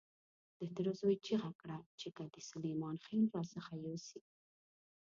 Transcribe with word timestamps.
د 0.59 0.61
تره 0.75 0.91
زوی 0.99 1.15
چیغه 1.25 1.51
کړه 1.59 1.77
چې 1.99 2.07
که 2.15 2.21
دې 2.33 2.41
سلیمان 2.51 2.95
خېل 3.05 3.23
را 3.35 3.43
څخه 3.53 3.73
يوسي. 3.85 4.21